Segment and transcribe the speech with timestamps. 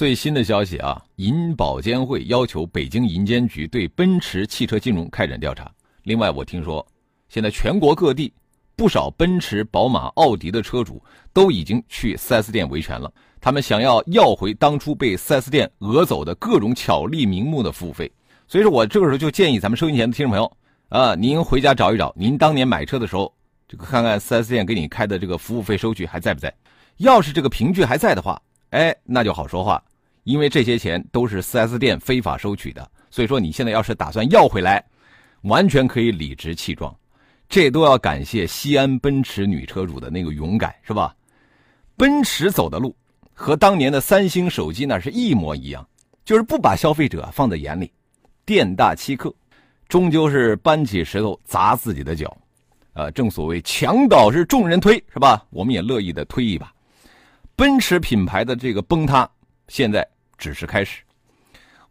[0.00, 5.70] 最新的消息啊，银保监会要求北京银监局对奔驰汽车金融开展调查。
[6.04, 6.86] 另外，我听说，
[7.28, 8.32] 现在全国各地
[8.74, 11.02] 不少奔驰、宝马、奥迪的车主
[11.34, 18.10] 都已经去 4S 店维权了，他们想要要回当初被 4S 店讹走的各种巧立名目的服务费。
[18.48, 20.50] 所以说我这个时候就建议咱们收音前的听众朋友
[20.88, 23.30] 啊，您回家找一找，您当年买车的时候，
[23.68, 26.50] 这个看看 4S 店给你开的这个服务费收据还在不在。
[26.96, 28.40] 要是这个凭据还在的话，
[28.70, 29.82] 哎，那就好说话，
[30.30, 34.84] 因为这些钱都是 4S 店非法收取的，所以说你现在要是打算要回来，
[35.42, 36.94] 完全可以理直气壮。
[37.48, 41.12] 这都要感谢西安奔驰女车主的那个勇敢，是吧？
[41.96, 42.94] 奔驰走的路
[43.34, 45.84] 和当年的三星手机那是一模一样，
[46.24, 47.90] 就是不把消费者放在眼里，
[48.46, 49.34] 店大欺客，
[49.88, 52.34] 终究是搬起石头砸自己的脚。
[52.92, 55.44] 呃，正所谓墙倒是众人推，是吧？
[55.50, 56.72] 我们也乐意的推一把。
[57.56, 59.28] 奔驰品牌的这个崩塌，
[59.68, 60.06] 现在
[60.40, 61.02] 只是开始。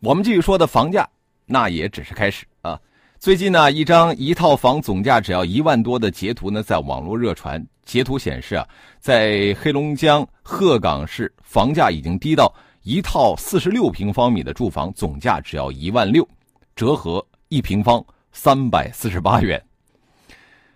[0.01, 1.07] 我们继续说的房价，
[1.45, 2.77] 那也只是开始啊。
[3.19, 7.65] 最近呢，一张一套房总价只要一万多的截图呢，在网络热传。
[7.83, 8.67] 截图显示啊，
[8.99, 16.27] 在黑龙江鹤岗市，房价已经低到一套四十六平方米的住房总价只要一万六，
[16.75, 19.61] 折合一平方三百四十八元。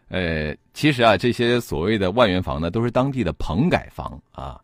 [0.09, 4.59] 呃，其实啊，这些所谓的万元房呢，都是当地的棚改房啊。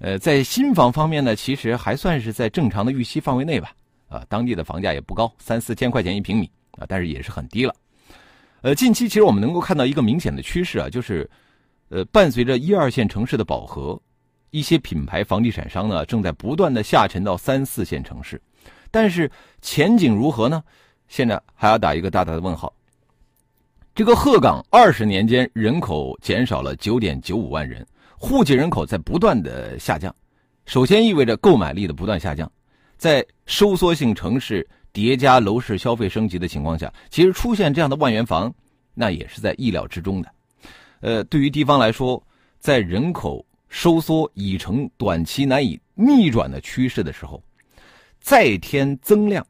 [0.00, 3.72] 呃，在新房方面呢，其实还算是在正常的预期范围内吧。
[4.08, 7.72] 啊，当地的房价也不高，三四千块钱一平米啊，但是也是很低了。
[8.62, 11.30] 呃，近期其实我们能够看到一个明显的趋势啊，就是，
[11.90, 14.00] 呃，伴随着一二线城市的饱和，
[14.50, 18.40] 一些品牌房地产商呢正在不断的下沉到三四线城市，
[18.90, 19.30] 但是
[19.62, 20.60] 前景如何呢？
[21.06, 22.72] 现在还要打一个大大的问号。
[23.94, 27.86] 这个鹤岗二十年间人口减少了九点九五万人。
[28.22, 30.14] 户籍人口在不断的下降，
[30.66, 32.52] 首先意味着购买力的不断下降，
[32.98, 38.54] 在收缩性城市叠加楼市消费升级的情况下，其实出现这样的万元房，
[38.92, 40.30] 那也是在意料之中的。
[41.00, 42.22] 呃，对于地方来说，
[42.58, 47.42] 在人口收缩已成短期难以逆转的趋势的时候，
[48.20, 49.44] 再添增量，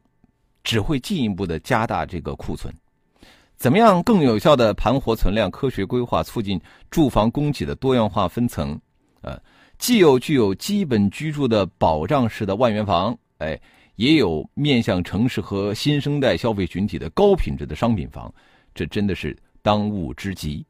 [0.63, 2.73] 只会进一步的加大这个库存。
[3.61, 8.75] 怎么样更有效的盘活存量、科学规划，促进住房供给的多样化分层？
[9.21, 9.39] 呃，
[9.77, 13.55] 既有具有基本居住的保障式的万元房，哎，
[13.97, 18.33] 也有面向城市和新生代消费群体的高品质的商品房，
[18.73, 20.65] 这真的是当务之急。